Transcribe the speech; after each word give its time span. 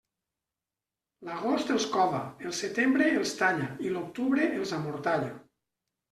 L'agost 1.27 1.73
els 1.73 1.83
cova, 1.95 2.21
el 2.49 2.55
setembre 2.59 3.09
els 3.17 3.33
talla 3.41 3.67
i 3.89 3.91
l'octubre 3.97 4.47
els 4.61 4.73
amortalla. 4.79 5.29